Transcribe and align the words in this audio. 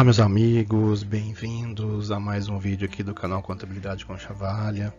Olá 0.00 0.04
meus 0.06 0.18
amigos, 0.18 1.02
bem-vindos 1.02 2.10
a 2.10 2.18
mais 2.18 2.48
um 2.48 2.58
vídeo 2.58 2.86
aqui 2.86 3.02
do 3.02 3.12
canal 3.12 3.42
Contabilidade 3.42 4.06
com 4.06 4.16
Chavalha. 4.16 4.94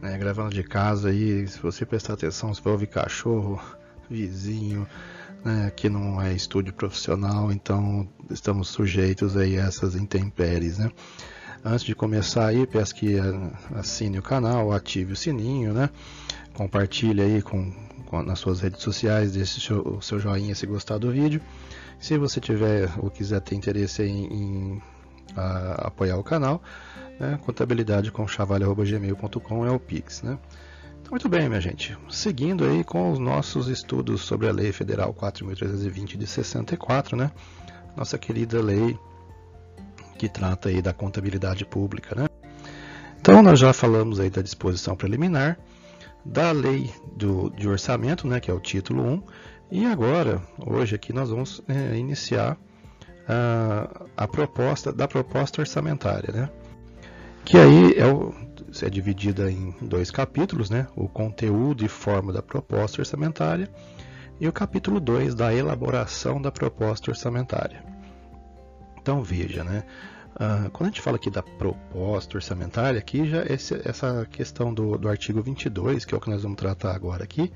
Né, 0.00 0.16
gravando 0.16 0.54
de 0.54 0.62
casa 0.62 1.10
aí, 1.10 1.46
se 1.46 1.60
você 1.60 1.84
prestar 1.84 2.14
atenção, 2.14 2.48
você 2.48 2.62
vai 2.62 2.72
ouvir 2.72 2.86
cachorro, 2.86 3.62
vizinho, 4.08 4.88
né, 5.44 5.66
aqui 5.66 5.90
não 5.90 6.18
é 6.18 6.32
estúdio 6.32 6.72
profissional, 6.72 7.52
então 7.52 8.08
estamos 8.30 8.68
sujeitos 8.68 9.36
aí 9.36 9.58
a 9.58 9.64
essas 9.64 9.94
intempéries, 9.94 10.78
né. 10.78 10.90
Antes 11.62 11.84
de 11.84 11.94
começar 11.94 12.46
aí, 12.46 12.66
peço 12.66 12.94
que 12.94 13.16
assine 13.74 14.18
o 14.18 14.22
canal, 14.22 14.72
ative 14.72 15.12
o 15.12 15.16
sininho, 15.16 15.74
né, 15.74 15.90
compartilhe 16.54 17.20
aí 17.20 17.42
com 17.42 17.70
nas 18.20 18.38
suas 18.38 18.60
redes 18.60 18.82
sociais, 18.82 19.32
deixe 19.32 19.72
o 19.72 20.02
seu, 20.02 20.18
joinha 20.18 20.54
se 20.54 20.66
gostar 20.66 20.98
do 20.98 21.10
vídeo. 21.10 21.40
Se 21.98 22.18
você 22.18 22.40
tiver 22.40 22.90
ou 22.98 23.08
quiser 23.10 23.40
ter 23.40 23.54
interesse 23.54 24.02
em, 24.02 24.26
em 24.26 24.82
a, 25.36 25.86
apoiar 25.86 26.18
o 26.18 26.24
canal, 26.24 26.62
né, 27.18 27.38
contabilidade 27.44 28.10
com 28.10 28.26
é 29.64 29.70
o 29.70 29.78
Pix. 29.78 30.22
Né? 30.22 30.38
Então, 31.00 31.12
muito 31.12 31.28
bem, 31.28 31.48
minha 31.48 31.60
gente. 31.60 31.96
Seguindo 32.10 32.64
aí 32.64 32.84
com 32.84 33.12
os 33.12 33.18
nossos 33.18 33.68
estudos 33.68 34.22
sobre 34.22 34.48
a 34.48 34.52
Lei 34.52 34.72
Federal 34.72 35.14
4.320 35.14 36.16
de 36.16 36.26
64, 36.26 37.16
né? 37.16 37.30
nossa 37.96 38.18
querida 38.18 38.60
lei 38.60 38.98
que 40.18 40.28
trata 40.28 40.68
aí 40.68 40.80
da 40.80 40.92
contabilidade 40.92 41.64
pública. 41.64 42.14
Né? 42.14 42.28
Então, 43.20 43.42
nós 43.42 43.58
já 43.58 43.72
falamos 43.72 44.20
aí 44.20 44.30
da 44.30 44.42
disposição 44.42 44.96
preliminar, 44.96 45.58
da 46.24 46.52
lei 46.52 46.90
do, 47.16 47.50
de 47.50 47.68
orçamento, 47.68 48.26
né, 48.26 48.40
que 48.40 48.50
é 48.50 48.54
o 48.54 48.60
título 48.60 49.02
1, 49.02 49.22
e 49.70 49.86
agora, 49.86 50.42
hoje 50.58 50.94
aqui 50.94 51.12
nós 51.12 51.30
vamos 51.30 51.62
é, 51.66 51.96
iniciar 51.96 52.58
a, 53.26 54.04
a, 54.16 54.28
proposta 54.28 54.92
da 54.92 55.08
proposta 55.08 55.62
orçamentária, 55.62 56.32
né? 56.32 56.50
Que 57.44 57.56
aí 57.56 57.94
é, 57.96 58.06
o, 58.06 58.34
é 58.82 58.90
dividida 58.90 59.50
em 59.50 59.74
dois 59.80 60.10
capítulos, 60.10 60.68
né? 60.68 60.86
O 60.94 61.08
conteúdo 61.08 61.84
e 61.84 61.88
forma 61.88 62.32
da 62.32 62.42
proposta 62.42 63.00
orçamentária 63.00 63.68
e 64.38 64.46
o 64.46 64.52
capítulo 64.52 65.00
2 65.00 65.34
da 65.34 65.54
elaboração 65.54 66.40
da 66.40 66.52
proposta 66.52 67.10
orçamentária. 67.10 67.82
Então 69.00 69.22
veja, 69.22 69.64
né? 69.64 69.84
Uh, 70.34 70.70
quando 70.70 70.88
a 70.88 70.90
gente 70.90 71.02
fala 71.02 71.16
aqui 71.16 71.30
da 71.30 71.42
proposta 71.42 72.36
orçamentária, 72.36 72.98
aqui 72.98 73.28
já 73.28 73.44
esse, 73.44 73.80
essa 73.86 74.26
questão 74.30 74.72
do, 74.72 74.96
do 74.96 75.08
artigo 75.08 75.42
22, 75.42 76.04
que 76.04 76.14
é 76.14 76.16
o 76.16 76.20
que 76.20 76.30
nós 76.30 76.42
vamos 76.42 76.56
tratar 76.56 76.94
agora 76.94 77.22
aqui, 77.22 77.52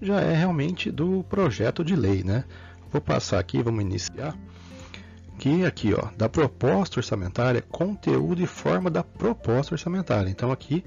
já 0.00 0.20
é 0.20 0.34
realmente 0.34 0.90
do 0.90 1.24
projeto 1.24 1.82
de 1.82 1.96
lei, 1.96 2.22
né? 2.22 2.44
Vou 2.92 3.00
passar 3.00 3.38
aqui, 3.38 3.62
vamos 3.62 3.82
iniciar. 3.82 4.36
Que 5.38 5.64
aqui, 5.64 5.94
ó, 5.94 6.08
da 6.16 6.28
proposta 6.28 6.98
orçamentária, 6.98 7.62
conteúdo 7.62 8.42
e 8.42 8.46
forma 8.46 8.90
da 8.90 9.02
proposta 9.02 9.74
orçamentária. 9.74 10.28
Então 10.28 10.52
aqui 10.52 10.84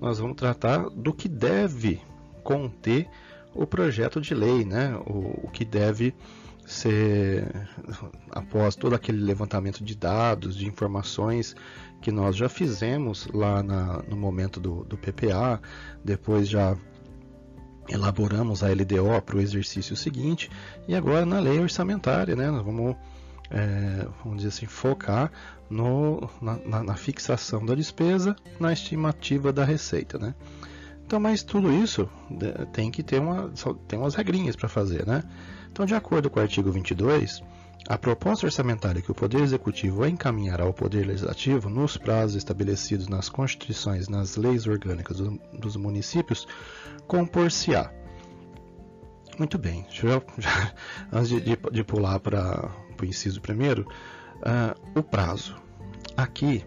nós 0.00 0.18
vamos 0.18 0.36
tratar 0.36 0.88
do 0.90 1.12
que 1.12 1.28
deve 1.28 2.00
conter 2.44 3.08
o 3.54 3.66
projeto 3.66 4.20
de 4.20 4.34
lei, 4.34 4.64
né? 4.64 4.94
O, 5.06 5.46
o 5.46 5.50
que 5.52 5.64
deve 5.64 6.14
ser 6.66 7.68
após 8.30 8.74
todo 8.74 8.94
aquele 8.94 9.22
levantamento 9.22 9.84
de 9.84 9.94
dados, 9.94 10.56
de 10.56 10.66
informações 10.66 11.54
que 12.02 12.10
nós 12.10 12.36
já 12.36 12.48
fizemos 12.48 13.28
lá 13.32 13.62
na, 13.62 14.02
no 14.08 14.16
momento 14.16 14.60
do, 14.60 14.84
do 14.84 14.98
PPA, 14.98 15.60
depois 16.04 16.48
já 16.48 16.76
elaboramos 17.88 18.62
a 18.62 18.68
LDO 18.68 19.22
para 19.24 19.36
o 19.36 19.40
exercício 19.40 19.96
seguinte 19.96 20.50
e 20.88 20.94
agora 20.94 21.24
na 21.24 21.38
lei 21.38 21.60
orçamentária, 21.60 22.34
né, 22.34 22.50
nós 22.50 22.64
vamos, 22.64 22.96
é, 23.48 24.06
vamos 24.24 24.38
dizer 24.38 24.48
assim, 24.48 24.66
focar 24.66 25.30
no, 25.70 26.28
na, 26.40 26.82
na, 26.82 26.94
fixação 26.96 27.64
da 27.64 27.74
despesa, 27.74 28.34
na 28.58 28.72
estimativa 28.72 29.52
da 29.52 29.64
receita. 29.64 30.18
Né. 30.18 30.34
Então, 31.04 31.20
mas 31.20 31.42
tudo 31.42 31.72
isso 31.72 32.08
tem 32.72 32.90
que 32.90 33.02
ter 33.02 33.20
uma, 33.20 33.52
tem 33.86 33.98
umas 33.98 34.14
regrinhas 34.14 34.56
para 34.56 34.68
fazer. 34.68 35.06
Né. 35.06 35.22
Então, 35.76 35.84
de 35.84 35.94
acordo 35.94 36.30
com 36.30 36.40
o 36.40 36.42
artigo 36.42 36.72
22, 36.72 37.42
a 37.86 37.98
proposta 37.98 38.46
orçamentária 38.46 39.02
que 39.02 39.10
o 39.10 39.14
Poder 39.14 39.42
Executivo 39.42 40.06
encaminhará 40.06 40.64
ao 40.64 40.72
Poder 40.72 41.06
Legislativo 41.06 41.68
nos 41.68 41.98
prazos 41.98 42.34
estabelecidos 42.34 43.08
nas 43.08 43.28
constituições 43.28 44.08
nas 44.08 44.38
leis 44.38 44.66
orgânicas 44.66 45.18
do, 45.18 45.38
dos 45.52 45.76
municípios 45.76 46.48
compor-se-á. 47.06 47.92
Muito 49.38 49.58
bem, 49.58 49.84
já, 49.90 50.22
antes 51.12 51.28
de, 51.28 51.40
de, 51.42 51.58
de 51.70 51.84
pular 51.84 52.20
para 52.20 52.70
o 52.98 53.04
inciso 53.04 53.42
primeiro, 53.42 53.86
uh, 54.36 54.98
o 54.98 55.02
prazo. 55.02 55.56
Aqui, 56.16 56.64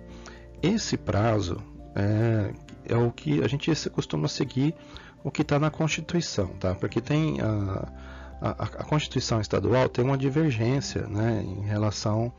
esse 0.61 0.97
prazo 0.97 1.57
é, 1.95 2.53
é, 2.85 2.95
o 2.95 3.11
que 3.11 3.43
a 3.43 3.47
gente 3.47 3.71
costuma 3.89 4.27
seguir 4.27 4.75
o 5.23 5.31
que 5.31 5.41
está 5.41 5.57
na 5.57 5.71
Constituição, 5.71 6.49
tá? 6.59 6.75
Porque 6.75 7.01
tem 7.01 7.41
a 7.41 8.18
a, 8.41 8.51
a, 8.51 8.83
Constituição 8.83 9.41
Estadual 9.41 9.89
tem 9.89 10.03
uma 10.03 10.17
divergência 10.17 11.07
né, 11.07 11.43
em 11.45 11.61
relação 11.61 12.31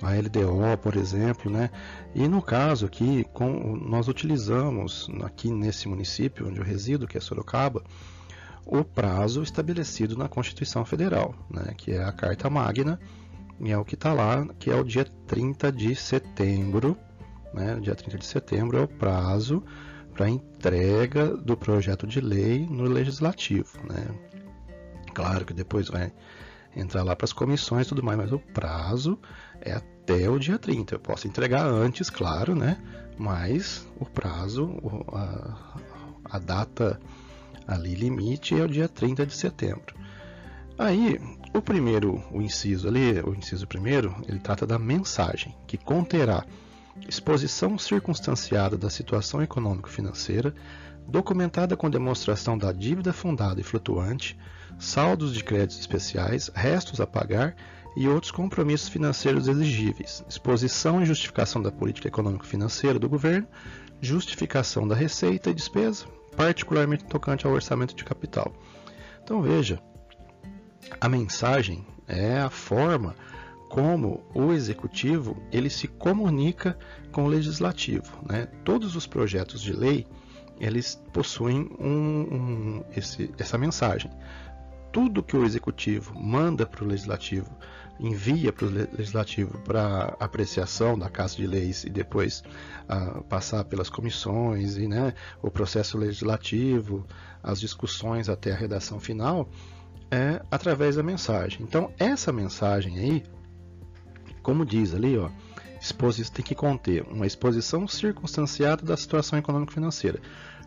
à 0.00 0.12
LDO, 0.12 0.78
por 0.80 0.96
exemplo, 0.96 1.50
né? 1.50 1.70
E 2.14 2.26
no 2.28 2.40
caso 2.40 2.86
aqui, 2.86 3.24
com, 3.32 3.76
nós 3.76 4.08
utilizamos 4.08 5.08
aqui 5.22 5.50
nesse 5.50 5.88
município 5.88 6.48
onde 6.48 6.58
eu 6.58 6.64
resido, 6.64 7.06
que 7.06 7.18
é 7.18 7.20
Sorocaba, 7.20 7.82
o 8.64 8.84
prazo 8.84 9.42
estabelecido 9.42 10.16
na 10.16 10.28
Constituição 10.28 10.84
Federal, 10.84 11.34
né, 11.50 11.74
que 11.76 11.92
é 11.92 12.04
a 12.04 12.12
Carta 12.12 12.48
Magna, 12.48 13.00
e 13.60 13.70
é 13.70 13.76
o 13.76 13.84
que 13.84 13.94
está 13.94 14.12
lá, 14.12 14.46
que 14.58 14.70
é 14.70 14.74
o 14.74 14.84
dia 14.84 15.04
30 15.26 15.72
de 15.72 15.94
setembro, 15.94 16.96
né, 17.52 17.78
dia 17.80 17.94
30 17.94 18.18
de 18.18 18.26
setembro 18.26 18.78
é 18.78 18.82
o 18.82 18.88
prazo 18.88 19.62
para 20.14 20.28
entrega 20.28 21.36
do 21.36 21.56
projeto 21.56 22.06
de 22.06 22.20
lei 22.20 22.66
no 22.66 22.84
Legislativo. 22.84 23.78
Né? 23.88 24.06
Claro 25.14 25.44
que 25.44 25.52
depois 25.52 25.88
vai 25.88 26.12
entrar 26.74 27.02
lá 27.02 27.16
para 27.16 27.24
as 27.24 27.32
comissões 27.32 27.86
e 27.86 27.88
tudo 27.88 28.02
mais, 28.02 28.18
mas 28.18 28.32
o 28.32 28.38
prazo 28.38 29.18
é 29.60 29.72
até 29.72 30.28
o 30.28 30.38
dia 30.38 30.58
30. 30.58 30.94
Eu 30.94 31.00
posso 31.00 31.26
entregar 31.26 31.64
antes, 31.66 32.08
claro, 32.10 32.54
né? 32.54 32.78
Mas 33.18 33.86
o 33.98 34.06
prazo, 34.06 34.70
a, 35.12 36.36
a 36.36 36.38
data 36.38 37.00
ali 37.66 37.94
limite 37.94 38.58
é 38.58 38.64
o 38.64 38.68
dia 38.68 38.88
30 38.88 39.26
de 39.26 39.34
setembro. 39.34 39.94
Aí, 40.78 41.20
o 41.52 41.60
primeiro, 41.60 42.22
o 42.32 42.40
inciso 42.40 42.88
ali, 42.88 43.20
o 43.20 43.34
inciso 43.34 43.66
primeiro, 43.66 44.16
ele 44.26 44.38
trata 44.38 44.66
da 44.66 44.78
mensagem, 44.78 45.54
que 45.66 45.76
conterá 45.76 46.44
exposição 47.06 47.78
circunstanciada 47.78 48.76
da 48.78 48.88
situação 48.88 49.42
econômico-financeira, 49.42 50.54
documentada 51.06 51.76
com 51.76 51.90
demonstração 51.90 52.56
da 52.56 52.72
dívida 52.72 53.12
fundada 53.12 53.60
e 53.60 53.64
flutuante, 53.64 54.38
saldos 54.78 55.34
de 55.34 55.42
créditos 55.42 55.78
especiais, 55.78 56.50
restos 56.54 57.00
a 57.00 57.06
pagar 57.06 57.54
e 57.96 58.08
outros 58.08 58.30
compromissos 58.30 58.88
financeiros 58.88 59.48
exigíveis, 59.48 60.24
exposição 60.28 61.02
e 61.02 61.06
justificação 61.06 61.60
da 61.60 61.72
política 61.72 62.08
econômico-financeira 62.08 62.98
do 62.98 63.08
governo, 63.08 63.46
justificação 64.00 64.86
da 64.86 64.94
receita 64.94 65.50
e 65.50 65.54
despesa, 65.54 66.06
particularmente 66.36 67.04
tocante 67.04 67.46
ao 67.46 67.52
orçamento 67.52 67.94
de 67.94 68.04
capital. 68.04 68.52
Então 69.22 69.42
veja, 69.42 69.80
a 71.00 71.08
mensagem 71.08 71.86
é 72.06 72.38
a 72.38 72.50
forma 72.50 73.14
como 73.68 74.24
o 74.34 74.52
executivo 74.52 75.40
ele 75.52 75.70
se 75.70 75.86
comunica 75.86 76.76
com 77.12 77.24
o 77.24 77.28
legislativo. 77.28 78.18
Né? 78.28 78.46
Todos 78.64 78.96
os 78.96 79.06
projetos 79.06 79.60
de 79.60 79.72
lei 79.72 80.06
eles 80.58 81.00
possuem 81.12 81.70
um, 81.78 81.88
um, 81.88 82.84
esse, 82.94 83.32
essa 83.38 83.56
mensagem 83.56 84.10
tudo 84.92 85.22
que 85.22 85.36
o 85.36 85.44
executivo 85.44 86.18
manda 86.18 86.66
para 86.66 86.84
o 86.84 86.86
legislativo, 86.86 87.50
envia 87.98 88.52
para 88.52 88.66
o 88.66 88.70
legislativo 88.70 89.58
para 89.58 90.16
apreciação 90.18 90.98
da 90.98 91.08
Casa 91.08 91.36
de 91.36 91.46
Leis 91.46 91.84
e 91.84 91.90
depois 91.90 92.42
uh, 92.88 93.22
passar 93.24 93.64
pelas 93.64 93.90
comissões 93.90 94.76
e 94.76 94.88
né, 94.88 95.14
o 95.42 95.50
processo 95.50 95.98
legislativo, 95.98 97.06
as 97.42 97.60
discussões 97.60 98.28
até 98.28 98.52
a 98.52 98.56
redação 98.56 98.98
final, 98.98 99.48
é 100.10 100.42
através 100.50 100.96
da 100.96 101.02
mensagem. 101.02 101.62
Então, 101.62 101.92
essa 101.98 102.32
mensagem 102.32 102.98
aí, 102.98 103.22
como 104.42 104.64
diz 104.64 104.94
ali, 104.94 105.16
ó, 105.16 105.30
tem 106.34 106.44
que 106.44 106.54
conter 106.54 107.02
uma 107.04 107.26
exposição 107.26 107.86
circunstanciada 107.86 108.84
da 108.84 108.96
situação 108.96 109.38
econômico-financeira 109.38 110.20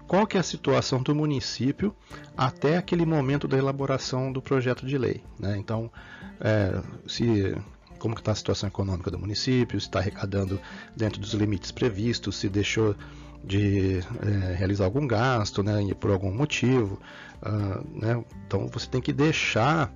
qual 0.07 0.27
que 0.27 0.37
é 0.37 0.39
a 0.39 0.43
situação 0.43 1.01
do 1.01 1.13
município 1.15 1.95
até 2.35 2.77
aquele 2.77 3.05
momento 3.05 3.47
da 3.47 3.57
elaboração 3.57 4.31
do 4.31 4.41
projeto 4.41 4.85
de 4.85 4.97
lei. 4.97 5.23
Né? 5.39 5.57
Então, 5.57 5.91
é, 6.39 6.81
se 7.07 7.55
como 8.03 8.15
está 8.15 8.33
a 8.33 8.35
situação 8.35 8.67
econômica 8.67 9.09
do 9.09 9.17
município, 9.17 9.79
se 9.79 9.87
está 9.87 9.99
arrecadando 9.99 10.59
dentro 10.93 11.21
dos 11.21 11.33
limites 11.33 11.71
previstos, 11.71 12.35
se 12.35 12.49
deixou 12.49 12.95
de 13.41 13.99
é, 13.99 14.55
realizar 14.55 14.83
algum 14.83 15.07
gasto, 15.07 15.63
né, 15.63 15.81
por 15.97 16.11
algum 16.11 16.29
motivo. 16.29 16.99
Uh, 17.41 17.99
né? 17.99 18.23
Então 18.45 18.67
você 18.67 18.87
tem 18.87 19.01
que 19.01 19.13
deixar 19.13 19.89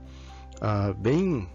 uh, 0.56 0.94
bem 0.94 1.50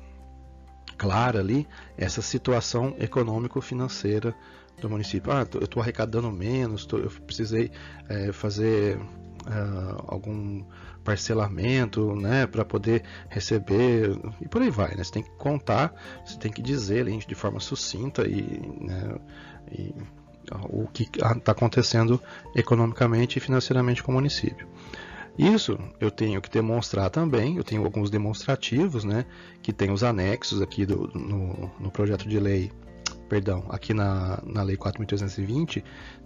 clara 0.96 1.40
ali 1.40 1.66
essa 1.96 2.22
situação 2.22 2.94
econômico-financeira 2.98 4.34
do 4.80 4.90
município. 4.90 5.32
Ah, 5.32 5.46
eu 5.54 5.64
estou 5.64 5.82
arrecadando 5.82 6.30
menos, 6.30 6.86
tô, 6.86 6.98
eu 6.98 7.10
precisei 7.26 7.70
é, 8.08 8.32
fazer 8.32 8.96
uh, 8.96 10.04
algum 10.06 10.64
parcelamento, 11.04 12.14
né, 12.14 12.46
para 12.46 12.64
poder 12.64 13.02
receber 13.28 14.16
e 14.40 14.48
por 14.48 14.62
aí 14.62 14.70
vai, 14.70 14.94
né? 14.94 15.02
Você 15.02 15.12
tem 15.12 15.22
que 15.22 15.30
contar, 15.30 15.92
você 16.24 16.38
tem 16.38 16.52
que 16.52 16.62
dizer 16.62 17.04
de 17.04 17.34
forma 17.34 17.58
sucinta 17.58 18.26
e, 18.26 18.42
né, 18.80 19.16
e 19.70 19.92
o 20.68 20.86
que 20.86 21.04
está 21.04 21.52
acontecendo 21.52 22.20
economicamente 22.54 23.38
e 23.38 23.40
financeiramente 23.40 24.02
com 24.02 24.12
o 24.12 24.14
município. 24.14 24.68
Isso 25.38 25.78
eu 25.98 26.10
tenho 26.10 26.40
que 26.40 26.50
demonstrar 26.50 27.08
também, 27.10 27.56
eu 27.56 27.64
tenho 27.64 27.84
alguns 27.84 28.10
demonstrativos, 28.10 29.02
né, 29.02 29.24
que 29.62 29.72
tem 29.72 29.90
os 29.90 30.04
anexos 30.04 30.60
aqui 30.60 30.84
do, 30.84 31.08
no, 31.14 31.70
no 31.80 31.90
projeto 31.90 32.28
de 32.28 32.38
lei, 32.38 32.70
perdão, 33.32 33.64
aqui 33.70 33.94
na, 33.94 34.42
na 34.44 34.62
lei 34.62 34.76
4.320, 34.76 35.82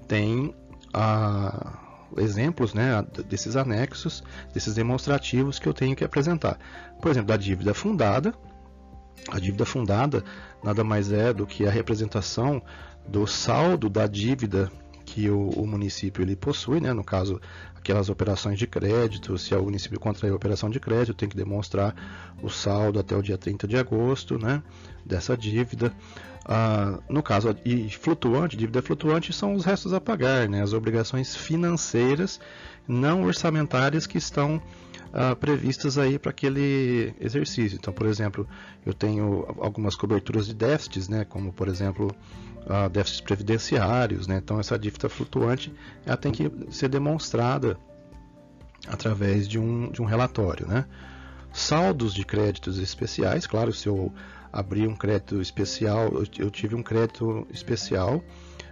tem 0.08 0.52
a, 0.92 1.78
exemplos 2.16 2.74
né, 2.74 3.00
desses 3.28 3.54
anexos, 3.54 4.24
desses 4.52 4.74
demonstrativos 4.74 5.60
que 5.60 5.68
eu 5.68 5.72
tenho 5.72 5.94
que 5.94 6.02
apresentar. 6.02 6.58
Por 7.00 7.08
exemplo, 7.08 7.28
da 7.28 7.36
dívida 7.36 7.72
fundada. 7.72 8.34
A 9.28 9.38
dívida 9.38 9.64
fundada 9.64 10.24
nada 10.64 10.82
mais 10.82 11.12
é 11.12 11.32
do 11.32 11.46
que 11.46 11.64
a 11.64 11.70
representação 11.70 12.60
do 13.06 13.24
saldo 13.24 13.88
da 13.88 14.08
dívida 14.08 14.68
que 15.04 15.30
o, 15.30 15.50
o 15.50 15.64
município 15.64 16.22
ele 16.22 16.34
possui, 16.34 16.80
né? 16.80 16.92
no 16.92 17.04
caso, 17.04 17.40
aquelas 17.76 18.08
operações 18.08 18.58
de 18.58 18.66
crédito, 18.66 19.38
se 19.38 19.54
o 19.54 19.62
município 19.62 20.00
contrair 20.00 20.34
operação 20.34 20.68
de 20.68 20.80
crédito, 20.80 21.14
tem 21.14 21.28
que 21.28 21.36
demonstrar 21.36 21.94
o 22.42 22.50
saldo 22.50 22.98
até 22.98 23.14
o 23.16 23.22
dia 23.22 23.38
30 23.38 23.68
de 23.68 23.76
agosto 23.76 24.36
né? 24.36 24.60
dessa 25.04 25.36
dívida. 25.36 25.94
Ah, 26.48 27.00
no 27.08 27.24
caso, 27.24 27.56
e 27.64 27.90
flutuante, 27.90 28.56
dívida 28.56 28.80
flutuante 28.80 29.32
são 29.32 29.54
os 29.54 29.64
restos 29.64 29.92
a 29.92 30.00
pagar, 30.00 30.48
né? 30.48 30.62
as 30.62 30.72
obrigações 30.72 31.34
financeiras 31.34 32.38
não 32.86 33.24
orçamentárias 33.24 34.06
que 34.06 34.16
estão 34.16 34.62
ah, 35.12 35.34
previstas 35.34 35.98
aí 35.98 36.20
para 36.20 36.30
aquele 36.30 37.12
exercício. 37.20 37.76
Então, 37.76 37.92
por 37.92 38.06
exemplo, 38.06 38.46
eu 38.84 38.94
tenho 38.94 39.44
algumas 39.58 39.96
coberturas 39.96 40.46
de 40.46 40.54
déficits, 40.54 41.08
né? 41.08 41.24
como 41.24 41.52
por 41.52 41.66
exemplo 41.66 42.14
uh, 42.66 42.88
déficits 42.90 43.22
previdenciários, 43.22 44.28
né? 44.28 44.36
então 44.36 44.60
essa 44.60 44.78
dívida 44.78 45.08
flutuante 45.08 45.74
ela 46.04 46.16
tem 46.16 46.30
que 46.30 46.48
ser 46.70 46.88
demonstrada 46.88 47.76
através 48.86 49.48
de 49.48 49.58
um, 49.58 49.90
de 49.90 50.00
um 50.00 50.04
relatório. 50.04 50.64
Né? 50.68 50.84
Saldos 51.52 52.14
de 52.14 52.24
créditos 52.24 52.78
especiais, 52.78 53.48
claro, 53.48 53.72
se 53.72 53.88
eu 53.88 54.12
abri 54.56 54.88
um 54.88 54.96
crédito 54.96 55.38
especial, 55.42 56.10
eu, 56.38 56.50
tive 56.50 56.74
um 56.74 56.82
crédito 56.82 57.46
especial, 57.50 58.24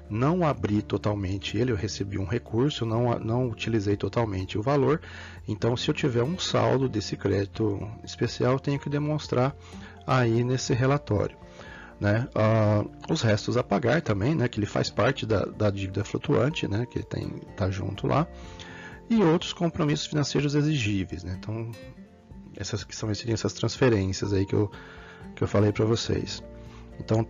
não 0.09 0.47
abri 0.47 0.81
totalmente 0.81 1.59
ele, 1.59 1.73
eu 1.73 1.77
recebi 1.77 2.17
um 2.17 2.25
recurso, 2.25 2.87
não, 2.87 3.19
não 3.19 3.51
utilizei 3.51 3.95
totalmente 3.95 4.57
o 4.57 4.63
valor, 4.63 5.03
então 5.47 5.77
se 5.77 5.91
eu 5.91 5.95
tiver 5.95 6.23
um 6.23 6.39
saldo 6.39 6.89
desse 6.89 7.19
crédito 7.19 7.87
especial, 8.03 8.59
tenho 8.59 8.81
que 8.81 8.89
demonstrar 8.89 9.55
aí 10.07 10.43
nesse 10.43 10.73
relatório. 10.73 11.37
Né? 12.01 12.27
Uh, 12.35 13.13
os 13.13 13.21
restos 13.21 13.57
a 13.59 13.63
pagar 13.63 14.01
também, 14.01 14.35
né? 14.35 14.49
que 14.49 14.59
ele 14.59 14.67
faz 14.67 14.89
parte 14.89 15.27
da, 15.27 15.45
da 15.45 15.71
dívida 15.71 16.03
flutuante, 16.03 16.67
né? 16.67 16.87
que 16.87 17.01
está 17.01 17.71
junto 17.71 18.07
lá, 18.07 18.27
e 19.09 19.23
outros 19.23 19.53
compromissos 19.53 20.07
financeiros 20.07 20.55
exigíveis. 20.55 21.23
Né? 21.23 21.37
Então, 21.39 21.71
essas 22.57 22.85
que 22.85 22.97
são 22.97 23.11
essas 23.11 23.53
transferências 23.53 24.33
aí 24.33 24.47
que 24.47 24.55
eu 24.55 24.71
que 25.35 25.43
eu 25.43 25.49
falei 25.49 25.73
para 25.73 25.85
vocês. 25.85 26.43
Então, 26.99 27.27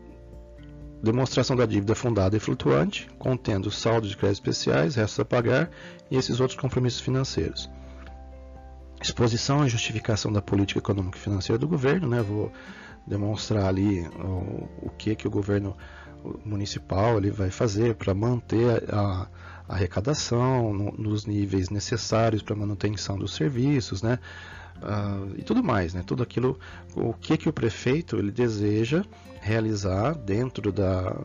demonstração 1.02 1.56
da 1.56 1.66
dívida 1.66 1.94
fundada 1.94 2.36
e 2.36 2.40
flutuante, 2.40 3.08
contendo 3.18 3.70
saldo 3.70 4.08
de 4.08 4.16
créditos 4.16 4.38
especiais, 4.38 4.94
restos 4.94 5.20
a 5.20 5.24
pagar 5.24 5.70
e 6.10 6.16
esses 6.16 6.40
outros 6.40 6.58
compromissos 6.58 7.00
financeiros. 7.00 7.70
Exposição 9.00 9.66
e 9.66 9.68
justificação 9.68 10.32
da 10.32 10.40
política 10.40 10.78
econômica 10.78 11.18
e 11.18 11.20
financeira 11.20 11.58
do 11.58 11.68
governo, 11.68 12.08
né? 12.08 12.22
Vou 12.22 12.50
demonstrar 13.06 13.66
ali 13.66 14.00
o, 14.18 14.86
o 14.86 14.90
que 14.96 15.14
que 15.14 15.28
o 15.28 15.30
governo 15.30 15.76
municipal 16.44 17.18
ele 17.18 17.30
vai 17.30 17.50
fazer 17.50 17.96
para 17.96 18.14
manter 18.14 18.82
a, 18.90 19.28
a 19.68 19.74
arrecadação 19.74 20.72
no, 20.72 20.92
nos 20.92 21.26
níveis 21.26 21.68
necessários 21.68 22.42
para 22.42 22.56
manutenção 22.56 23.18
dos 23.18 23.34
serviços, 23.34 24.02
né? 24.02 24.18
Uh, 24.82 25.34
e 25.36 25.42
tudo 25.42 25.62
mais, 25.62 25.94
né? 25.94 26.02
Tudo 26.06 26.22
aquilo, 26.22 26.58
o 26.94 27.12
que 27.12 27.36
que 27.36 27.48
o 27.48 27.52
prefeito 27.52 28.16
ele 28.16 28.30
deseja 28.30 29.04
realizar 29.40 30.14
dentro 30.14 30.72
da 30.72 31.16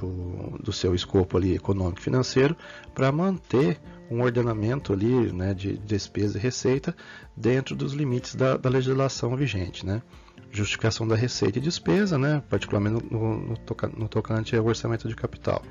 do, 0.00 0.58
do 0.62 0.72
seu 0.72 0.94
escopo 0.94 1.36
ali 1.36 1.54
econômico 1.54 2.00
financeiro 2.00 2.54
para 2.94 3.10
manter 3.10 3.80
um 4.10 4.22
ordenamento 4.22 4.92
ali 4.92 5.32
né, 5.32 5.54
de 5.54 5.76
despesa 5.78 6.38
e 6.38 6.40
receita 6.40 6.94
dentro 7.36 7.74
dos 7.74 7.92
limites 7.92 8.34
da, 8.34 8.56
da 8.56 8.68
legislação 8.68 9.34
vigente, 9.36 9.84
né? 9.84 10.02
Justificação 10.50 11.08
da 11.08 11.16
receita 11.16 11.58
e 11.58 11.62
despesa, 11.62 12.16
né? 12.16 12.42
Particularmente 12.48 13.04
no, 13.10 13.38
no, 13.38 13.58
no 13.96 14.08
tocante 14.08 14.54
ao 14.54 14.64
orçamento 14.64 15.08
de 15.08 15.16
capital. 15.16 15.62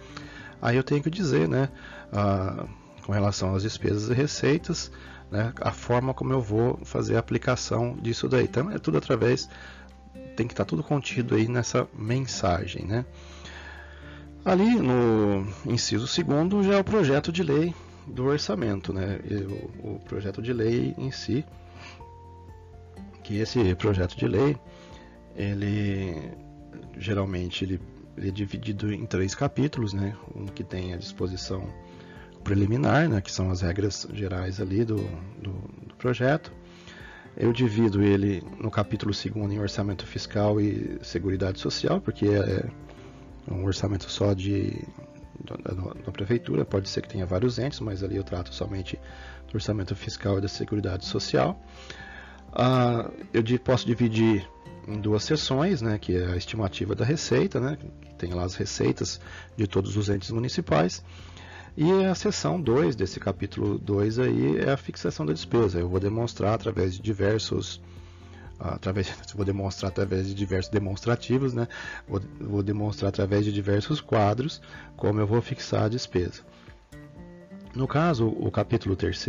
Aí 0.62 0.76
eu 0.76 0.84
tenho 0.84 1.02
que 1.02 1.10
dizer, 1.10 1.48
né? 1.48 1.70
Ah, 2.12 2.66
com 3.06 3.14
relação 3.14 3.56
às 3.56 3.64
despesas 3.64 4.10
e 4.10 4.14
receitas, 4.14 4.92
né, 5.32 5.54
a 5.60 5.72
forma 5.72 6.14
como 6.14 6.34
eu 6.34 6.42
vou 6.42 6.80
fazer 6.84 7.16
a 7.16 7.20
aplicação 7.20 7.96
disso 8.02 8.28
daí. 8.28 8.46
Então 8.46 8.72
é 8.72 8.80
tudo 8.80 8.98
através, 8.98 9.50
tem 10.36 10.48
que 10.48 10.54
estar 10.54 10.66
tudo 10.66 10.84
contido 10.84 11.36
aí 11.36 11.48
nessa 11.48 11.88
mensagem. 11.94 12.86
Né? 12.86 13.06
Ali 14.44 14.76
no 14.76 15.48
inciso 15.66 16.08
segundo 16.08 16.64
já 16.64 16.76
é 16.76 16.80
o 16.80 16.84
projeto 16.84 17.32
de 17.32 17.42
lei 17.42 17.74
do 18.06 18.26
orçamento, 18.26 18.94
né? 18.94 19.20
O, 19.84 19.96
o 19.96 20.00
projeto 20.00 20.42
de 20.42 20.54
lei 20.54 20.94
em 20.98 21.10
si, 21.10 21.44
que 23.24 23.40
esse 23.40 23.74
projeto 23.76 24.16
de 24.16 24.28
lei, 24.28 24.56
ele 25.36 26.32
geralmente 26.98 27.66
ele, 27.66 27.82
ele 28.16 28.28
é 28.30 28.32
dividido 28.32 28.94
em 28.94 29.06
três 29.06 29.34
capítulos, 29.34 29.94
né? 29.94 30.16
Um 30.36 30.46
que 30.46 30.64
tem 30.64 30.94
a 30.94 30.98
disposição 30.98 31.68
preliminar, 32.46 33.10
né, 33.10 33.20
que 33.20 33.32
são 33.32 33.50
as 33.50 33.62
regras 33.62 34.08
gerais 34.14 34.62
ali 34.62 34.86
do, 34.86 34.98
do, 35.42 35.52
do 35.88 35.96
projeto. 35.98 36.54
Eu 37.36 37.52
divido 37.52 38.02
ele 38.02 38.42
no 38.62 38.72
capítulo 38.72 39.12
2 39.12 39.52
em 39.52 39.60
orçamento 39.60 40.06
fiscal 40.06 40.62
e 40.62 40.98
seguridade 41.02 41.60
social, 41.60 42.00
porque 42.00 42.28
é 42.28 42.64
um 43.52 43.66
orçamento 43.66 44.10
só 44.10 44.34
de 44.34 44.82
da, 45.44 46.12
prefeitura, 46.12 46.64
pode 46.64 46.88
ser 46.88 47.02
que 47.02 47.10
tenha 47.10 47.26
vários 47.26 47.60
entes, 47.60 47.80
mas 47.80 48.04
ali 48.04 48.16
eu 48.16 48.24
trato 48.24 48.54
somente 48.54 48.98
do 49.50 49.56
orçamento 49.56 49.96
fiscal 49.96 50.38
e 50.38 50.42
da 50.42 50.48
seguridade 50.48 51.04
social. 51.06 51.62
Ah, 52.54 53.12
eu 53.34 53.44
posso 53.60 53.86
dividir 53.86 54.48
em 54.88 55.02
duas 55.02 55.24
seções, 55.24 55.82
né, 55.82 55.98
que 55.98 56.16
é 56.16 56.28
a 56.28 56.38
estimativa 56.38 56.96
da 56.96 57.04
receita, 57.04 57.60
né, 57.60 57.78
que 58.02 58.16
tem 58.16 58.34
lá 58.34 58.44
as 58.44 58.56
receitas 58.56 59.20
de 59.58 59.68
todos 59.68 59.98
os 59.98 60.10
entes 60.10 60.30
municipais, 60.32 61.04
e 61.78 62.06
a 62.06 62.16
seção 62.16 62.62
2 62.62 62.96
desse 62.96 63.20
capítulo 63.20 63.78
2 63.78 64.20
aí 64.20 64.58
é 64.60 64.72
a 64.72 64.78
fixação 64.78 65.26
da 65.26 65.34
despesa. 65.34 65.80
Eu 65.80 65.90
vou 65.90 66.00
demonstrar 66.00 66.54
através 66.54 66.94
de 66.94 67.02
diversos 67.02 67.82
através 68.58 69.10
vou 69.36 69.46
demonstrar 69.46 69.92
através 69.92 70.28
de 70.28 70.34
diversos 70.34 70.72
demonstrativos, 70.72 71.54
né? 71.54 71.68
Vou, 72.08 72.22
vou 72.40 72.64
demonstrar 72.64 73.10
através 73.10 73.44
de 73.44 73.52
diversos 73.52 74.00
quadros 74.00 74.62
como 74.96 75.20
eu 75.20 75.28
vou 75.28 75.42
fixar 75.42 75.84
a 75.84 75.90
despesa. 75.90 76.44
No 77.76 77.90
caso, 77.90 78.28
o 78.28 78.50
capítulo 78.50 78.96
3 78.96 79.26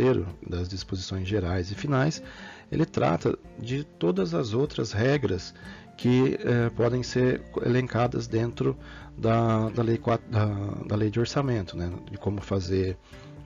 das 0.49 0.69
disposições 0.69 1.27
gerais 1.27 1.69
e 1.69 1.75
finais, 1.75 2.23
ele 2.71 2.85
trata 2.85 3.37
de 3.59 3.83
todas 3.83 4.33
as 4.33 4.53
outras 4.53 4.91
regras 4.91 5.53
que 5.97 6.37
eh, 6.39 6.69
podem 6.75 7.01
ser 7.01 7.41
elencadas 7.65 8.27
dentro 8.27 8.77
da, 9.17 9.69
da, 9.69 9.81
lei, 9.81 9.99
da, 10.29 10.45
da 10.85 10.95
lei 10.95 11.09
de 11.09 11.19
orçamento, 11.19 11.75
né? 11.75 11.91
de 12.11 12.17
como 12.17 12.39
fazer 12.39 12.97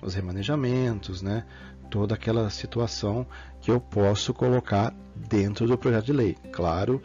os 0.02 0.14
remanejamentos, 0.14 1.22
né? 1.22 1.46
toda 1.90 2.16
aquela 2.16 2.50
situação 2.50 3.26
que 3.62 3.72
eu 3.72 3.80
posso 3.80 4.34
colocar 4.34 4.94
dentro 5.16 5.68
do 5.68 5.78
projeto 5.78 6.06
de 6.06 6.14
lei. 6.14 6.38
Claro 6.52 7.02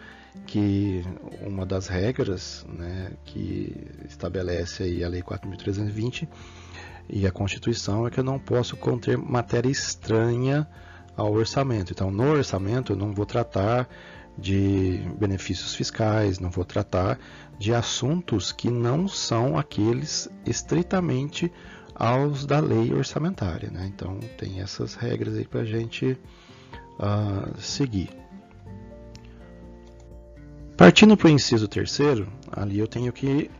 que 0.46 1.04
uma 1.40 1.66
das 1.66 1.88
regras 1.88 2.64
né, 2.68 3.12
que 3.25 3.75
estabelece 4.08 4.85
aí 4.85 5.04
a 5.04 5.08
Lei 5.08 5.23
4.320 5.23 6.28
e 7.08 7.26
a 7.26 7.32
Constituição 7.32 8.06
é 8.06 8.11
que 8.11 8.20
eu 8.20 8.25
não 8.25 8.38
posso 8.38 8.76
conter 8.76 9.18
matéria 9.18 9.68
estranha 9.68 10.66
ao 11.16 11.32
orçamento. 11.32 11.92
Então, 11.92 12.11
no 12.11 12.30
orçamento, 12.30 12.92
eu 12.92 12.96
não 12.96 13.12
vou 13.12 13.26
tratar 13.26 13.88
de 14.38 15.00
benefícios 15.18 15.75
fiscais, 15.75 16.38
não 16.38 16.50
vou 16.50 16.64
tratar 16.64 17.18
de 17.58 17.73
assuntos 17.73 18.52
que 18.52 18.70
não 18.70 19.08
são 19.08 19.56
aqueles 19.58 20.28
estritamente 20.44 21.50
aos 21.94 22.44
da 22.44 22.61
lei 22.61 22.92
orçamentária. 22.92 23.70
Né? 23.70 23.87
Então, 23.87 24.20
tem 24.37 24.61
essas 24.61 24.94
regras 24.94 25.35
aí 25.37 25.46
para 25.46 25.61
a 25.61 25.64
gente 25.64 26.18
uh, 26.99 27.58
seguir. 27.58 28.11
Partindo 30.76 31.16
para 31.16 31.28
o 31.28 31.30
inciso 31.30 31.66
terceiro, 31.66 32.28
ali 32.52 32.78
eu 32.78 32.87
tenho 32.87 33.11
que 33.11 33.50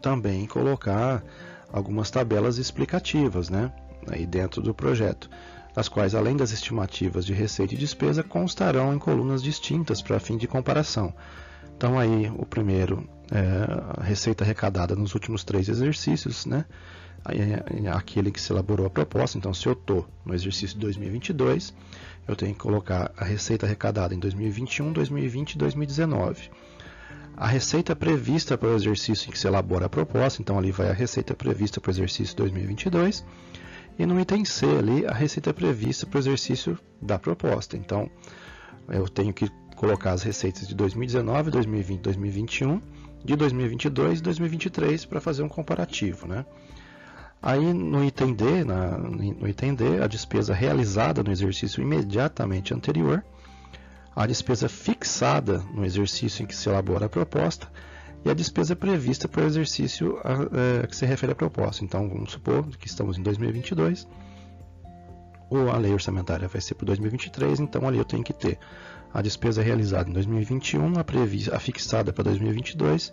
também 0.00 0.46
colocar 0.46 1.24
algumas 1.72 2.10
tabelas 2.10 2.58
explicativas, 2.58 3.50
né? 3.50 3.72
Aí 4.06 4.24
dentro 4.24 4.62
do 4.62 4.72
projeto, 4.72 5.28
as 5.74 5.88
quais, 5.88 6.14
além 6.14 6.36
das 6.36 6.50
estimativas 6.50 7.24
de 7.26 7.32
receita 7.32 7.74
e 7.74 7.78
despesa, 7.78 8.22
constarão 8.22 8.94
em 8.94 8.98
colunas 8.98 9.42
distintas 9.42 10.00
para 10.00 10.20
fim 10.20 10.36
de 10.36 10.46
comparação. 10.46 11.12
Então 11.76 11.98
aí 11.98 12.32
o 12.36 12.46
primeiro 12.46 13.08
é 13.30 14.04
receita 14.04 14.44
arrecadada 14.44 14.94
nos 14.94 15.14
últimos 15.14 15.42
três 15.44 15.68
exercícios, 15.68 16.46
né? 16.46 16.64
É 17.26 17.88
aquele 17.88 18.30
que 18.30 18.40
se 18.40 18.52
elaborou 18.52 18.86
a 18.86 18.90
proposta. 18.90 19.38
Então, 19.38 19.54
se 19.54 19.66
eu 19.66 19.72
estou 19.72 20.06
no 20.26 20.34
exercício 20.34 20.76
de 20.76 20.80
2022, 20.80 21.72
eu 22.28 22.36
tenho 22.36 22.52
que 22.52 22.60
colocar 22.60 23.12
a 23.16 23.24
receita 23.24 23.64
arrecadada 23.64 24.14
em 24.14 24.18
2021, 24.18 24.92
2020 24.92 25.52
e 25.52 25.58
2019. 25.58 26.50
A 27.34 27.46
receita 27.46 27.96
prevista 27.96 28.58
para 28.58 28.68
o 28.68 28.76
exercício 28.76 29.28
em 29.28 29.32
que 29.32 29.38
se 29.38 29.46
elabora 29.46 29.86
a 29.86 29.88
proposta, 29.88 30.42
então 30.42 30.58
ali 30.58 30.70
vai 30.70 30.90
a 30.90 30.92
receita 30.92 31.34
prevista 31.34 31.80
para 31.80 31.88
o 31.88 31.92
exercício 31.92 32.36
2022. 32.36 33.24
E 33.98 34.04
no 34.06 34.18
item 34.18 34.44
C 34.44 34.66
ali, 34.66 35.06
a 35.06 35.12
receita 35.12 35.54
prevista 35.54 36.06
para 36.06 36.16
o 36.16 36.20
exercício 36.20 36.78
da 37.00 37.18
proposta. 37.18 37.76
Então, 37.76 38.10
eu 38.88 39.08
tenho 39.08 39.32
que 39.32 39.48
colocar 39.76 40.12
as 40.12 40.22
receitas 40.22 40.66
de 40.66 40.74
2019, 40.74 41.50
2020, 41.50 42.00
2021, 42.00 42.80
de 43.24 43.36
2022 43.36 44.18
e 44.18 44.22
2023 44.22 45.04
para 45.06 45.20
fazer 45.20 45.42
um 45.42 45.48
comparativo, 45.48 46.26
né? 46.26 46.44
Aí 47.42 47.74
no 47.74 48.02
item 48.02 48.32
D, 48.32 48.64
na, 48.64 48.96
no 48.96 49.46
item 49.46 49.74
D, 49.74 50.02
a 50.02 50.06
despesa 50.06 50.54
realizada 50.54 51.22
no 51.22 51.30
exercício 51.30 51.82
imediatamente 51.82 52.72
anterior, 52.72 53.22
a 54.16 54.26
despesa 54.26 54.68
fixada 54.68 55.62
no 55.74 55.84
exercício 55.84 56.42
em 56.42 56.46
que 56.46 56.56
se 56.56 56.68
elabora 56.68 57.06
a 57.06 57.08
proposta 57.08 57.68
e 58.24 58.30
a 58.30 58.34
despesa 58.34 58.74
prevista 58.74 59.28
para 59.28 59.42
o 59.42 59.46
exercício 59.46 60.18
a, 60.24 60.82
é, 60.82 60.86
que 60.86 60.96
se 60.96 61.04
refere 61.04 61.32
à 61.32 61.34
proposta. 61.34 61.84
Então, 61.84 62.08
vamos 62.08 62.32
supor 62.32 62.64
que 62.78 62.86
estamos 62.86 63.18
em 63.18 63.22
2022, 63.22 64.08
ou 65.50 65.70
a 65.70 65.76
lei 65.76 65.92
orçamentária 65.92 66.48
vai 66.48 66.60
ser 66.60 66.74
para 66.74 66.86
2023, 66.86 67.60
então 67.60 67.86
ali 67.86 67.98
eu 67.98 68.04
tenho 68.04 68.24
que 68.24 68.32
ter 68.32 68.58
a 69.12 69.22
despesa 69.22 69.62
realizada 69.62 70.10
em 70.10 70.12
2021, 70.12 70.98
a, 70.98 71.04
prevista, 71.04 71.54
a 71.54 71.60
fixada 71.60 72.12
para 72.12 72.24
2022 72.24 73.12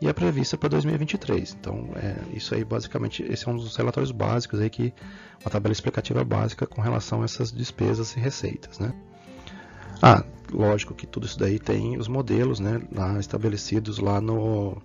e 0.00 0.08
a 0.08 0.14
prevista 0.14 0.56
para 0.56 0.70
2023. 0.70 1.56
Então, 1.60 1.90
é, 1.96 2.16
isso 2.34 2.54
aí 2.54 2.64
basicamente, 2.64 3.22
esse 3.24 3.46
é 3.46 3.50
um 3.50 3.56
dos 3.56 3.76
relatórios 3.76 4.10
básicos 4.10 4.60
aí 4.60 4.70
que 4.70 4.94
uma 5.42 5.50
tabela 5.50 5.72
explicativa 5.72 6.24
básica 6.24 6.66
com 6.66 6.80
relação 6.80 7.20
a 7.20 7.24
essas 7.24 7.52
despesas 7.52 8.16
e 8.16 8.20
receitas, 8.20 8.78
né? 8.78 8.94
Ah, 10.02 10.24
lógico 10.52 10.94
que 10.94 11.06
tudo 11.06 11.26
isso 11.26 11.38
daí 11.38 11.60
tem 11.60 11.96
os 11.96 12.08
modelos, 12.08 12.58
né, 12.58 12.82
lá 12.92 13.20
estabelecidos 13.20 13.98
lá 13.98 14.20
no, 14.20 14.76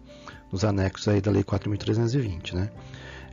nos 0.52 0.64
anexos 0.64 1.08
aí 1.08 1.20
da 1.20 1.32
Lei 1.32 1.44
4.320, 1.44 2.54
né? 2.54 2.70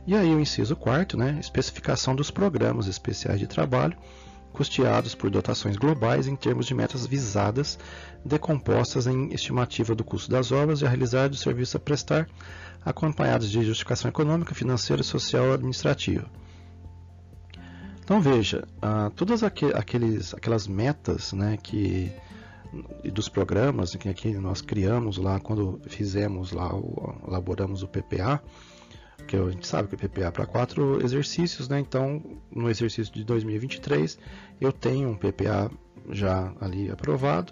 E 0.07 0.15
aí 0.15 0.33
o 0.33 0.39
inciso 0.39 0.75
quarto, 0.75 1.15
né, 1.15 1.37
especificação 1.39 2.15
dos 2.15 2.31
programas 2.31 2.87
especiais 2.87 3.39
de 3.39 3.47
trabalho 3.47 3.95
custeados 4.55 5.13
por 5.13 5.29
dotações 5.29 5.75
globais 5.75 6.27
em 6.27 6.35
termos 6.35 6.65
de 6.65 6.73
metas 6.73 7.05
visadas, 7.05 7.77
decompostas 8.23 9.05
em 9.05 9.33
estimativa 9.33 9.93
do 9.93 10.03
custo 10.03 10.31
das 10.31 10.51
obras 10.51 10.81
e 10.81 10.85
a 10.85 10.89
realizar 10.89 11.27
do 11.27 11.35
serviço 11.35 11.75
a 11.75 11.79
prestar, 11.79 12.27
acompanhados 12.83 13.51
de 13.51 13.61
justificação 13.63 14.07
econômica, 14.07 14.55
financeira, 14.55 15.03
social 15.03 15.47
ou 15.47 15.53
administrativa. 15.53 16.25
Então 18.05 18.21
veja, 18.21 18.63
uh, 18.77 19.09
todas 19.15 19.41
aqueles, 19.41 20.31
aquelas 20.35 20.67
metas 20.67 21.33
né, 21.33 21.57
que 21.57 22.11
dos 23.11 23.27
programas 23.27 23.95
que 23.95 24.07
aqui 24.07 24.31
nós 24.33 24.61
criamos 24.61 25.17
lá 25.17 25.39
quando 25.39 25.81
fizemos 25.87 26.51
lá, 26.51 26.69
elaboramos 27.27 27.81
o 27.81 27.87
PPA, 27.87 28.43
que 29.27 29.35
a 29.35 29.49
gente 29.49 29.65
sabe 29.65 29.87
que 29.87 29.95
o 29.95 29.97
PPA 29.97 30.25
é 30.25 30.31
para 30.31 30.45
quatro 30.45 31.03
exercícios, 31.03 31.67
né? 31.67 31.79
Então, 31.79 32.21
no 32.51 32.69
exercício 32.69 33.11
de 33.11 33.23
2023, 33.23 34.19
eu 34.61 34.71
tenho 34.71 35.09
um 35.09 35.15
PPA 35.15 35.71
já 36.11 36.53
ali 36.61 36.91
aprovado. 36.91 37.51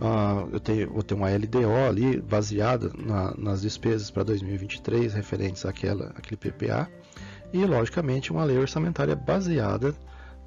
Uh, 0.00 0.48
eu 0.52 0.60
tenho, 0.60 0.92
vou 0.92 1.02
ter 1.02 1.14
uma 1.14 1.28
LDO 1.28 1.74
ali 1.88 2.20
baseada 2.20 2.92
na, 2.96 3.34
nas 3.36 3.62
despesas 3.62 4.12
para 4.12 4.22
2023 4.22 5.12
referentes 5.12 5.66
àquela, 5.66 6.12
àquele 6.16 6.36
PPA 6.36 6.88
e, 7.52 7.64
logicamente, 7.64 8.32
uma 8.32 8.44
lei 8.44 8.58
orçamentária 8.58 9.14
baseada 9.14 9.94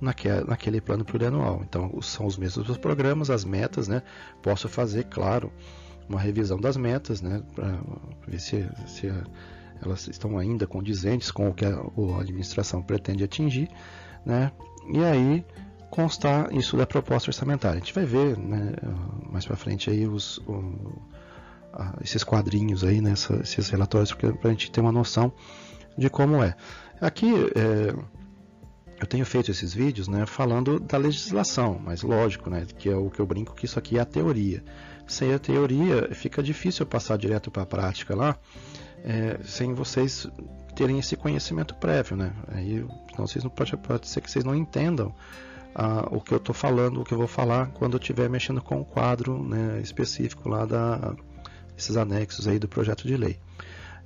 naquele, 0.02 0.82
plano 0.82 1.06
plurianual. 1.06 1.62
Então, 1.68 2.02
são 2.02 2.26
os 2.26 2.38
mesmos 2.38 2.78
programas, 2.78 3.30
as 3.30 3.46
metas, 3.46 3.88
né? 3.88 4.02
Posso 4.42 4.68
fazer, 4.68 5.06
claro, 5.06 5.52
uma 6.10 6.20
revisão 6.20 6.60
das 6.60 6.78
metas, 6.78 7.22
né? 7.22 7.42
Para 7.54 7.80
ver 8.28 8.40
se, 8.40 8.68
se 8.88 9.12
elas 9.82 10.08
estão 10.08 10.38
ainda 10.38 10.68
condizentes 10.68 11.32
com 11.32 11.50
o 11.50 11.54
que 11.54 11.66
a, 11.66 11.70
a 11.70 12.22
administração 12.22 12.82
pretende 12.82 13.24
atingir, 13.24 13.70
né? 14.26 14.52
E 14.92 15.04
aí 15.04 15.46
constar 15.90 16.54
isso 16.54 16.76
da 16.76 16.86
proposta 16.86 17.30
orçamentária. 17.30 17.78
A 17.78 17.80
gente 17.80 17.94
vai 17.94 18.06
ver 18.06 18.38
né, 18.38 18.74
mais 19.32 19.46
para 19.46 19.56
frente 19.56 19.90
aí 19.90 20.06
os, 20.06 20.40
o, 20.40 21.02
esses 22.04 22.24
quadrinhos 22.24 22.84
aí, 22.84 23.00
né, 23.00 23.14
esses 23.14 23.70
relatórios, 23.70 24.12
para 24.12 24.34
a 24.44 24.50
gente 24.50 24.72
ter 24.72 24.82
uma 24.82 24.92
noção 24.92 25.32
de 25.98 26.10
como 26.10 26.44
é. 26.44 26.56
Aqui 27.00 27.32
é, 27.56 27.94
eu 29.00 29.08
tenho 29.08 29.26
feito 29.26 29.52
esses 29.52 29.74
vídeos 29.74 30.08
né, 30.08 30.26
falando 30.26 30.80
da 30.80 30.98
legislação, 30.98 31.80
mas 31.84 32.02
lógico, 32.02 32.50
né, 32.50 32.66
que 32.78 32.90
é 32.90 32.96
o 32.96 33.10
que 33.10 33.20
eu 33.20 33.26
brinco 33.26 33.54
que 33.56 33.66
isso 33.66 33.80
aqui 33.80 33.98
é 33.98 34.02
a 34.02 34.06
teoria. 34.06 34.64
Sem 35.08 35.34
a 35.34 35.40
teoria 35.40 36.10
fica 36.14 36.42
difícil 36.42 36.86
passar 36.86 37.18
direto 37.18 37.52
para 37.52 37.64
a 37.64 37.66
prática 37.66 38.16
lá 38.16 38.38
é, 39.06 39.40
sem 39.44 39.72
vocês 39.74 40.28
terem 40.76 40.98
esse 40.98 41.16
conhecimento 41.16 41.76
prévio, 41.76 42.18
né? 42.18 42.34
Aí, 42.48 42.84
não, 43.16 43.28
vocês 43.28 43.44
não 43.44 43.52
pode, 43.52 43.78
pode 43.78 44.08
ser 44.08 44.20
que 44.20 44.30
vocês 44.30 44.44
não 44.44 44.56
entendam 44.56 45.14
ah, 45.76 46.08
o 46.12 46.20
que 46.20 46.34
eu 46.34 46.38
estou 46.38 46.56
falando, 46.56 47.00
o 47.00 47.04
que 47.04 47.14
eu 47.14 47.18
vou 47.18 47.28
falar 47.28 47.68
quando 47.68 47.94
eu 47.94 48.00
estiver 48.00 48.28
mexendo 48.28 48.62
com 48.62 48.82
o 48.82 48.86
quadro 48.86 49.44
né, 49.44 49.80
específico 49.82 50.50
lá 50.50 50.66
da 50.66 51.16
esses 51.78 51.98
anexos 51.98 52.48
aí 52.48 52.58
do 52.58 52.68
projeto 52.68 53.08
de 53.08 53.16
lei. 53.16 53.38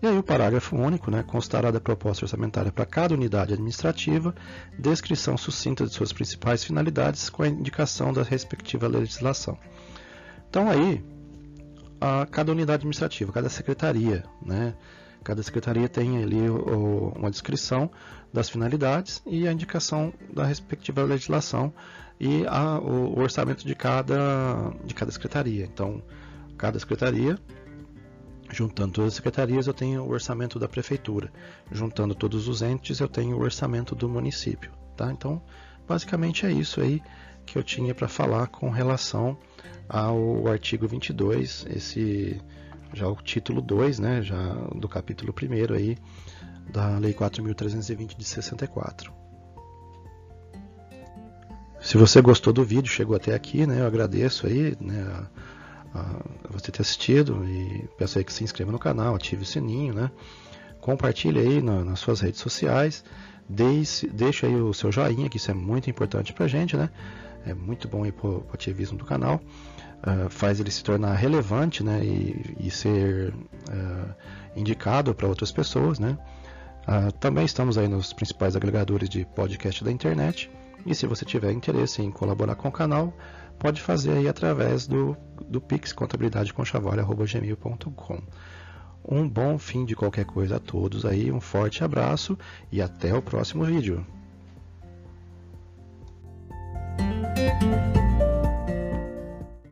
E 0.01 0.08
aí 0.08 0.18
o 0.18 0.24
parágrafo 0.24 0.77
único, 0.77 1.12
né, 1.12 1.24
constará 1.24 1.72
da 1.72 1.79
proposta 1.79 2.24
orçamentária 2.24 2.72
para 2.72 2.86
cada 2.86 3.13
unidade 3.13 3.53
administrativa, 3.53 4.34
descrição 4.77 5.38
sucinta 5.38 5.86
de 5.86 5.94
suas 5.94 6.13
principais 6.13 6.63
finalidades 6.63 7.29
com 7.29 7.44
a 7.44 7.48
indicação 7.48 8.13
da 8.13 8.24
respectiva 8.24 8.88
legislação. 8.88 9.58
Então 10.50 10.70
aí 10.70 11.03
a 12.00 12.25
cada 12.25 12.51
unidade 12.51 12.77
administrativa, 12.77 13.32
cada 13.32 13.50
secretaria, 13.50 14.24
né? 14.41 14.74
Cada 15.24 15.44
secretaria 15.44 15.89
tem 15.89 16.24
ali 16.24 16.50
o, 16.50 17.12
uma 17.15 17.29
descrição 17.29 17.91
das 18.32 18.50
finalidades 18.50 19.22
e 19.25 19.48
a 19.48 19.51
indicação 19.51 20.13
da 20.34 20.46
respectiva 20.46 21.03
legislação 21.03 21.74
e 22.20 22.46
a, 22.48 22.79
o, 22.79 23.18
o, 23.18 23.20
orçamento 23.20 23.65
de 23.65 23.75
cada, 23.75 24.74
de 24.86 24.94
cada 24.94 25.12
secretaria. 25.12 25.65
Então, 25.65 26.01
cada 26.58 26.79
secretaria, 26.79 27.38
juntando 28.51 28.94
todas 28.94 29.10
as 29.10 29.15
secretarias, 29.15 29.68
eu 29.68 29.74
tenho 29.74 30.03
o 30.03 30.10
orçamento 30.10 30.58
da 30.60 30.68
prefeitura. 30.68 31.32
Juntando 31.72 32.15
todos 32.15 32.48
os 32.48 32.62
entes, 32.62 33.00
eu 33.00 33.08
tenho 33.08 33.38
o 33.38 33.41
orçamento 33.41 33.96
do 33.96 34.10
município. 34.10 34.72
Tá? 34.96 35.12
Então, 35.12 35.41
basicamente 35.88 36.46
é 36.46 36.51
isso 36.51 36.82
aí 36.82 37.01
que 37.46 37.58
eu 37.58 37.63
tinha 37.63 37.96
para 37.96 38.08
falar 38.08 38.48
com 38.48 38.70
relação 38.70 39.38
ao 39.88 40.48
artigo 40.48 40.88
22, 40.88 41.65
esse 41.70 42.39
já 42.94 43.08
o 43.08 43.15
título 43.15 43.62
2, 43.62 44.00
né, 44.00 44.22
já 44.22 44.53
do 44.75 44.88
capítulo 44.88 45.34
1 45.34 45.74
aí 45.74 45.98
da 46.72 46.98
Lei 47.00 47.13
4320 47.13 48.15
de 48.15 48.24
64. 48.24 49.12
Se 51.79 51.98
você 51.98 52.22
gostou 52.22 52.51
do 52.51 52.63
vídeo, 52.63 52.91
chegou 52.91 53.15
até 53.15 53.34
aqui, 53.34 53.65
né, 53.65 53.82
eu 53.82 53.88
agradeço 53.88 54.46
aí, 54.46 54.75
né, 54.79 55.01
a, 55.01 55.27
a 55.93 56.51
você 56.51 56.72
ter 56.72 56.81
assistido 56.81 57.43
e 57.46 57.88
peço 57.98 58.17
aí 58.17 58.24
que 58.24 58.34
se 58.34 58.43
inscreva 58.43 58.72
no 58.72 58.79
canal, 58.79 59.15
ative 59.15 59.43
o 59.43 59.46
sininho, 59.46 59.93
né, 59.93 60.12
compartilhe 60.79 61.39
aí 61.39 61.62
na, 61.62 61.84
nas 61.84 62.00
suas 62.00 62.19
redes 62.22 62.39
sociais, 62.39 63.03
deixe, 63.48 64.08
deixe 64.08 64.46
aí 64.46 64.55
o 64.55 64.74
seu 64.74 64.91
joinha, 64.91 65.29
que 65.29 65.38
isso 65.38 65.51
é 65.51 65.53
muito 65.53 65.89
importante 65.89 66.34
pra 66.34 66.48
gente, 66.48 66.77
né, 66.77 66.89
é 67.46 67.53
muito 67.53 67.88
bom 67.88 68.03
aí 68.03 68.12
pro, 68.12 68.41
pro 68.41 68.53
ativismo 68.53 68.98
do 68.98 69.05
canal 69.05 69.41
uh, 70.00 70.29
faz 70.29 70.60
ele 70.60 70.72
se 70.72 70.84
tornar 70.84 71.13
relevante 71.13 71.84
né, 71.84 72.03
e, 72.03 72.55
e 72.60 72.72
ser 72.72 73.34
uh, 73.34 74.15
indicado 74.55 75.13
para 75.13 75.27
outras 75.27 75.51
pessoas. 75.51 76.00
Né? 76.00 76.17
Uh, 76.88 77.12
também 77.13 77.46
estamos 77.46 77.77
aí 77.77 77.88
nos 77.88 78.13
principais 78.13 78.55
agregadores 78.55 79.10
de 79.10 79.25
podcast 79.25 79.84
da 79.84 79.91
internet. 79.91 80.50
E 80.86 80.96
se 80.96 81.05
você 81.05 81.25
tiver 81.25 81.51
interesse 81.51 82.01
em 82.01 82.10
colaborar 82.10 82.55
com 82.55 82.69
o 82.69 82.72
canal, 82.72 83.13
pode 83.60 83.82
fazer 83.82 84.12
aí 84.12 84.28
através 84.28 84.88
do, 84.88 85.16
do 85.48 85.60
pix 85.60 85.94
Um 89.04 89.28
bom 89.28 89.58
fim 89.58 89.86
de 89.86 89.96
qualquer 89.96 90.25
coisa 90.25 90.56
a 90.56 90.60
todos 90.60 91.06
aí, 91.06 91.32
um 91.32 91.42
forte 91.42 91.84
abraço 91.84 92.38
e 92.72 92.82
até 92.82 93.13
o 93.13 93.22
próximo 93.22 93.63
vídeo. 93.66 94.06